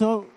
[0.00, 0.28] So,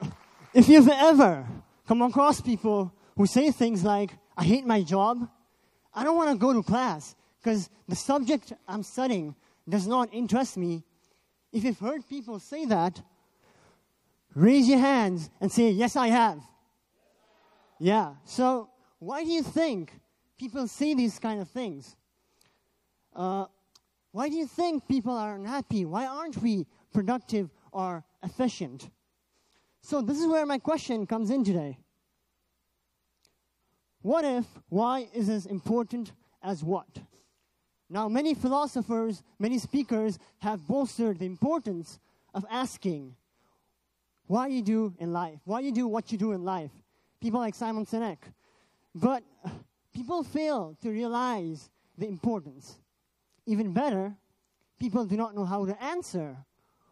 [0.54, 1.48] if you've ever
[1.88, 5.26] come across people who say things like, I hate my job,
[5.94, 9.36] I don't want to go to class because the subject I'm studying
[9.70, 10.84] does not interest me.
[11.54, 13.02] If you've heard people say that,
[14.36, 16.42] raise your hands and say, Yes, I have.
[17.80, 18.16] Yeah.
[18.26, 18.68] So,
[19.00, 19.94] why do you think
[20.38, 21.96] people say these kind of things?
[23.16, 23.46] Uh,
[24.12, 25.86] why do you think people are unhappy?
[25.86, 28.90] Why aren't we productive or efficient?
[29.86, 31.78] So, this is where my question comes in today.
[34.02, 36.88] What if why is as important as what?
[37.90, 42.00] Now, many philosophers, many speakers have bolstered the importance
[42.34, 43.16] of asking
[44.28, 46.72] why you do in life, why you do what you do in life.
[47.22, 48.18] People like Simon Sinek.
[48.96, 49.24] But
[49.94, 52.80] people fail to realize the importance.
[53.46, 54.16] Even better,
[54.80, 56.38] people do not know how to answer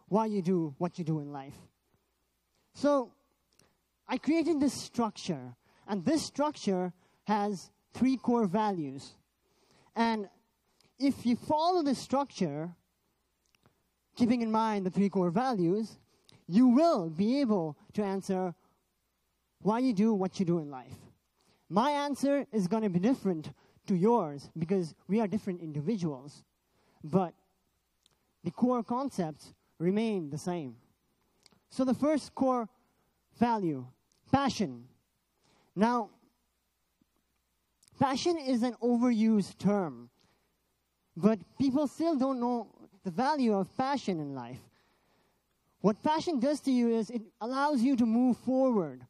[0.08, 1.56] why you do what you do in life.
[2.74, 3.12] So,
[4.08, 5.54] I created this structure,
[5.86, 6.92] and this structure
[7.24, 9.14] has three core values.
[9.94, 10.28] And
[10.98, 12.70] if you follow this structure,
[14.16, 15.98] keeping in mind the three core values,
[16.48, 18.54] you will be able to answer
[19.60, 20.98] why you do what you do in life.
[21.68, 23.52] My answer is going to be different
[23.86, 26.44] to yours because we are different individuals.
[27.02, 27.34] But
[28.44, 30.76] the core concepts remain the same.
[31.72, 32.68] So the first core
[33.40, 33.84] value,
[34.30, 34.84] passion.
[35.74, 36.10] Now,
[38.02, 40.10] Passion is an overused term,
[41.16, 42.66] but people still don't know
[43.04, 44.58] the value of passion in life.
[45.82, 49.06] What passion does to you is it allows you to move forward.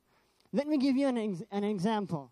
[0.53, 2.31] Let me give you an, ex- an example.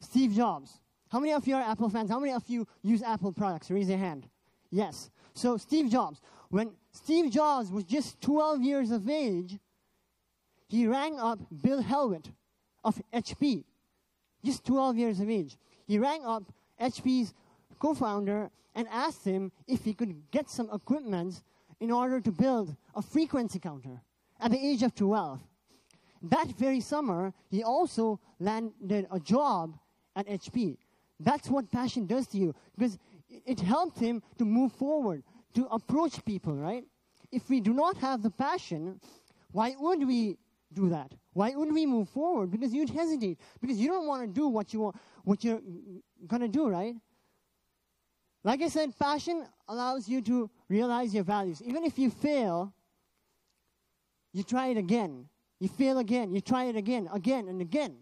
[0.00, 0.78] Steve Jobs.
[1.08, 2.08] How many of you are Apple fans?
[2.08, 3.68] How many of you use Apple products?
[3.68, 4.28] Raise your hand.
[4.70, 5.10] Yes.
[5.34, 6.20] So, Steve Jobs.
[6.50, 9.58] When Steve Jobs was just 12 years of age,
[10.68, 12.30] he rang up Bill Hewlett
[12.84, 13.64] of HP
[14.44, 15.56] just 12 years of age.
[15.86, 16.44] He rang up
[16.80, 17.34] HP's
[17.78, 21.42] co founder and asked him if he could get some equipment
[21.80, 24.00] in order to build a frequency counter
[24.40, 25.40] at the age of 12.
[26.22, 29.78] That very summer, he also landed a job
[30.14, 30.78] at HP.
[31.20, 35.22] That's what passion does to you because it helped him to move forward,
[35.56, 36.84] to approach people, right?
[37.32, 39.00] If we do not have the passion,
[39.52, 40.36] why would we
[40.72, 41.12] do that?
[41.32, 42.50] Why would we move forward?
[42.50, 43.38] Because you'd hesitate.
[43.60, 45.60] Because you don't want to do what you want, what you're
[46.26, 46.94] gonna do, right?
[48.44, 51.60] Like I said, passion allows you to realize your values.
[51.62, 52.72] Even if you fail,
[54.32, 55.28] you try it again.
[55.58, 56.32] You fail again.
[56.32, 57.96] You try it again, again and again.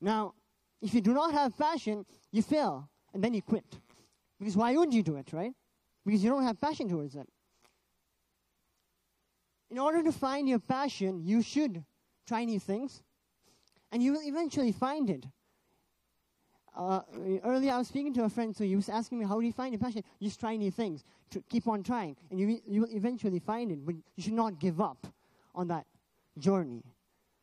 [0.00, 0.34] Now,
[0.82, 3.64] if you do not have passion, you fail and then you quit.
[4.38, 5.52] Because why would you do it, right?
[6.08, 7.28] Because you don't have passion towards it.
[9.70, 11.84] In order to find your passion, you should
[12.26, 13.02] try new things,
[13.92, 15.26] and you will eventually find it.
[16.74, 17.00] Uh,
[17.44, 19.52] earlier, I was speaking to a friend, so he was asking me, How do you
[19.52, 20.02] find your passion?
[20.18, 21.04] You just try new things.
[21.32, 24.58] To keep on trying, and you, you will eventually find it, but you should not
[24.58, 25.06] give up
[25.54, 25.84] on that
[26.38, 26.82] journey.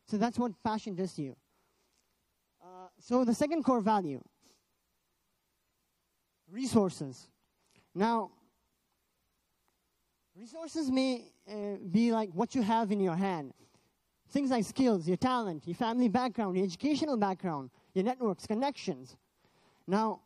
[0.08, 1.36] So that's what passion does to you.
[2.60, 4.20] Uh, so the second core value
[6.50, 7.28] resources.
[7.94, 8.32] Now,
[10.38, 13.52] resources may uh, be like what you have in your hand.
[14.30, 19.16] Things like skills, your talent, your family background, your educational background, your networks, connections.
[19.86, 20.20] Now,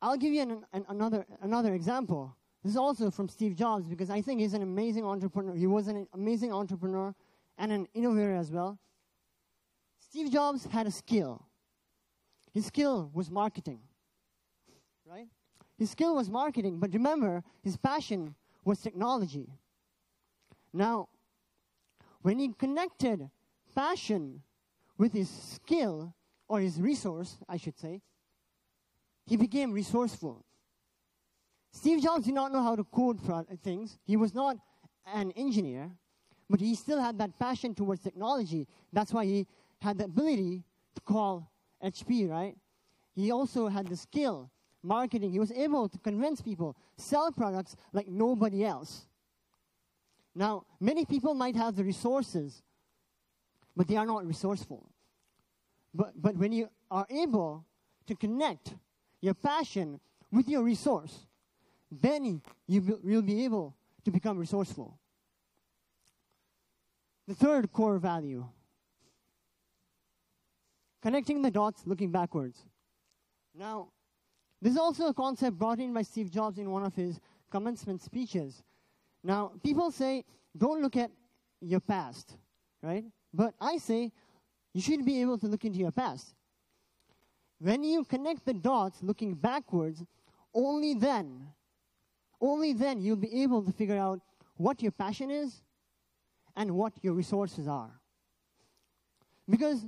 [0.00, 2.34] I'll give you an, an, another, another example.
[2.62, 5.54] This is also from Steve Jobs because I think he's an amazing entrepreneur.
[5.54, 7.14] He was an amazing entrepreneur
[7.58, 8.78] and an innovator as well.
[10.00, 11.46] Steve Jobs had a skill.
[12.52, 13.80] His skill was marketing,
[15.04, 15.28] right?
[15.78, 19.48] His skill was marketing, but remember, his passion was technology.
[20.72, 21.08] Now,
[22.22, 23.30] when he connected
[23.74, 24.42] passion
[24.98, 26.14] with his skill,
[26.48, 28.02] or his resource, I should say,
[29.26, 30.44] he became resourceful.
[31.72, 33.20] Steve Jobs did not know how to code
[33.62, 33.98] things.
[34.04, 34.56] He was not
[35.12, 35.90] an engineer,
[36.48, 38.66] but he still had that passion towards technology.
[38.92, 39.46] That's why he
[39.80, 40.64] had the ability
[40.94, 41.50] to call
[41.84, 42.56] HP, right?
[43.14, 44.50] He also had the skill
[44.86, 45.30] marketing.
[45.30, 49.06] He was able to convince people, sell products like nobody else.
[50.34, 52.62] Now, many people might have the resources,
[53.76, 54.88] but they are not resourceful.
[55.94, 57.64] But, but when you are able
[58.06, 58.74] to connect
[59.20, 59.98] your passion
[60.30, 61.26] with your resource,
[61.90, 63.74] then you will be able
[64.04, 64.98] to become resourceful.
[67.26, 68.46] The third core value
[71.02, 72.64] connecting the dots, looking backwards.
[73.56, 73.88] Now,
[74.60, 77.20] this is also a concept brought in by Steve Jobs in one of his
[77.50, 78.62] commencement speeches.
[79.22, 80.24] Now, people say,
[80.56, 81.10] don't look at
[81.60, 82.36] your past,
[82.82, 83.04] right?
[83.32, 84.12] But I say
[84.72, 86.34] you should be able to look into your past.
[87.58, 90.02] When you connect the dots looking backwards,
[90.54, 91.48] only then,
[92.40, 94.20] only then you'll be able to figure out
[94.56, 95.62] what your passion is
[96.54, 98.00] and what your resources are.
[99.48, 99.84] Because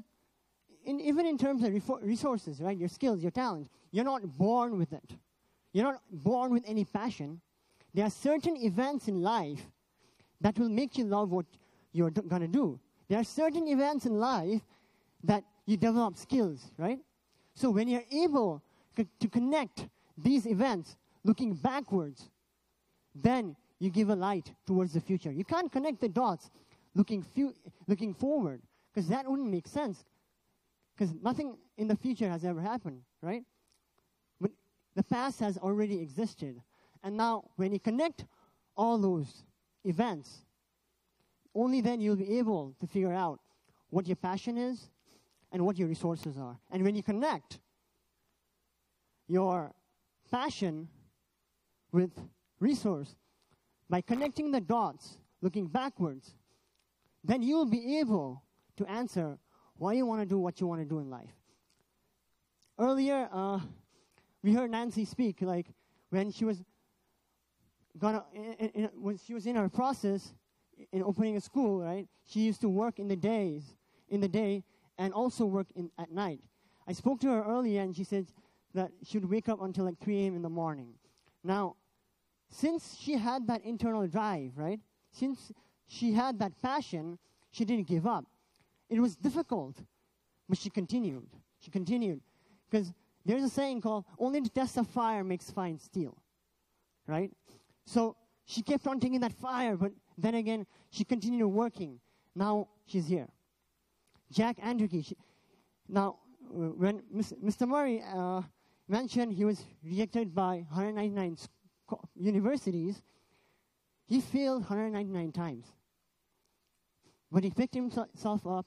[0.85, 1.73] in, even in terms of
[2.03, 5.17] resources, right, your skills, your talent, you're not born with it.
[5.73, 7.41] You're not born with any passion.
[7.95, 9.61] There are certain events in life
[10.41, 11.47] that will make you love what
[11.93, 12.79] you're going to do.
[13.09, 14.63] There are certain events in life
[15.25, 16.99] that you develop skills, right?
[17.55, 18.63] So when you're able
[18.97, 22.31] to connect these events looking backwards,
[23.15, 25.33] then you give a light towards the future.
[25.33, 26.51] You can't connect the dots
[26.95, 27.55] looking, fu-
[27.87, 28.61] looking forward
[28.93, 30.05] because that wouldn't make sense
[30.97, 33.45] because nothing in the future has ever happened, right?
[34.99, 36.61] The past has already existed.
[37.05, 38.25] And now, when you connect
[38.77, 39.45] all those
[39.85, 40.39] events,
[41.55, 43.39] only then you'll be able to figure out
[43.91, 44.91] what your passion is
[45.53, 46.59] and what your resources are.
[46.73, 47.61] And when you connect
[49.29, 49.73] your
[50.33, 50.89] passion
[51.93, 52.11] with
[52.59, 53.15] resource
[53.89, 56.35] by connecting the dots, looking backwards,
[57.23, 58.43] then you'll be able
[58.79, 59.39] to answer
[59.77, 61.31] why you want to do what you want to do in life.
[62.81, 63.61] Earlier, uh,
[64.43, 65.67] we heard Nancy speak, like
[66.11, 66.63] when she was
[67.99, 70.35] gonna, in, in, when she was in her process
[70.93, 72.07] in opening a school, right?
[72.25, 73.75] She used to work in the days,
[74.09, 74.65] in the day,
[74.97, 76.41] and also work in, at night.
[76.87, 78.27] I spoke to her earlier, and she said
[78.75, 80.37] that she would wake up until like 3 a.m.
[80.37, 80.95] in the morning.
[81.43, 81.77] Now,
[82.51, 84.81] since she had that internal drive, right?
[85.11, 85.53] Since
[85.87, 87.19] she had that passion,
[87.51, 88.25] she didn't give up.
[88.89, 89.77] It was difficult,
[90.49, 91.29] but she continued.
[91.61, 92.21] She continued.
[92.71, 92.93] Because
[93.25, 96.17] there's a saying called, only the test of fire makes fine steel,
[97.07, 97.31] right?
[97.87, 98.17] So
[98.47, 102.01] she kept on taking that fire, but then again, she continued working.
[102.35, 103.29] Now she's here.
[104.31, 105.13] Jack Andraka.
[105.89, 106.17] Now,
[106.51, 107.67] when Mr.
[107.67, 108.43] Murray uh,
[108.89, 111.37] mentioned he was rejected by 199
[112.15, 113.03] universities,
[114.07, 115.67] he failed 199 times.
[117.31, 118.67] But he picked himself up,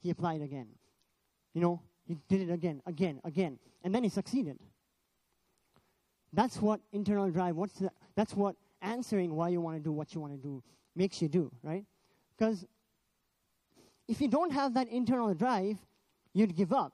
[0.00, 0.68] he applied again.
[1.52, 3.58] You know, he did it again, again, again.
[3.82, 4.58] And then he succeeded.
[6.32, 10.14] That's what internal drive, what's the, that's what answering why you want to do what
[10.14, 10.62] you want to do
[10.94, 11.84] makes you do, right?
[12.36, 12.64] Because
[14.08, 15.78] if you don't have that internal drive,
[16.32, 16.92] you'd give up.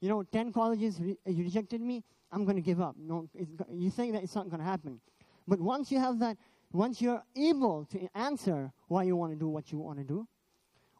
[0.00, 2.02] You know, 10 colleges re- uh, you rejected me,
[2.32, 2.96] I'm going to give up.
[2.98, 3.28] No,
[3.70, 5.00] you think that it's not going to happen.
[5.48, 6.36] But once you have that,
[6.72, 10.26] once you're able to answer why you want to do what you want to do,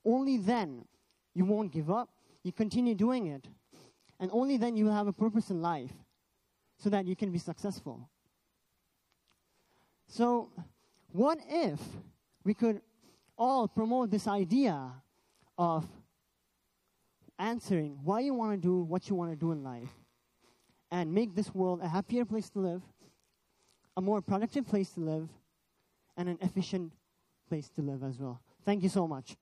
[0.04, 0.84] only then
[1.34, 2.08] you won't give up.
[2.42, 3.46] You continue doing it.
[4.20, 5.92] And only then you will have a purpose in life
[6.78, 8.08] so that you can be successful.
[10.08, 10.50] So,
[11.12, 11.80] what if
[12.44, 12.82] we could
[13.36, 14.92] all promote this idea
[15.56, 15.86] of
[17.38, 19.88] answering why you want to do what you want to do in life
[20.90, 22.82] and make this world a happier place to live,
[23.96, 25.28] a more productive place to live,
[26.16, 26.92] and an efficient
[27.48, 28.40] place to live as well.
[28.64, 29.36] Thank you so much.